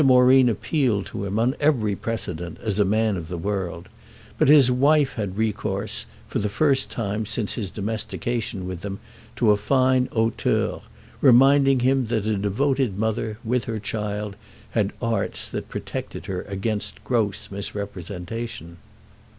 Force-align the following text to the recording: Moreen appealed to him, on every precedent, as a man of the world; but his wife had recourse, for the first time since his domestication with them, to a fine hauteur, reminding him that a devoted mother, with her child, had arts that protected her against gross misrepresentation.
Moreen 0.03 0.49
appealed 0.49 1.05
to 1.05 1.25
him, 1.25 1.37
on 1.37 1.55
every 1.59 1.95
precedent, 1.95 2.57
as 2.63 2.79
a 2.79 2.83
man 2.83 3.15
of 3.15 3.27
the 3.27 3.37
world; 3.37 3.87
but 4.39 4.47
his 4.47 4.71
wife 4.71 5.13
had 5.13 5.37
recourse, 5.37 6.07
for 6.27 6.39
the 6.39 6.49
first 6.49 6.89
time 6.89 7.23
since 7.23 7.53
his 7.53 7.69
domestication 7.69 8.67
with 8.67 8.81
them, 8.81 8.99
to 9.35 9.51
a 9.51 9.55
fine 9.57 10.09
hauteur, 10.11 10.81
reminding 11.21 11.81
him 11.81 12.07
that 12.07 12.25
a 12.25 12.35
devoted 12.35 12.97
mother, 12.97 13.37
with 13.43 13.65
her 13.65 13.77
child, 13.77 14.35
had 14.71 14.91
arts 15.03 15.47
that 15.47 15.69
protected 15.69 16.25
her 16.25 16.41
against 16.49 17.03
gross 17.03 17.51
misrepresentation. 17.51 18.77